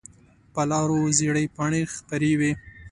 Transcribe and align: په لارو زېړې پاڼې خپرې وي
په 0.53 0.61
لارو 0.71 0.99
زېړې 1.17 1.43
پاڼې 1.55 1.81
خپرې 1.95 2.31
وي 2.39 2.51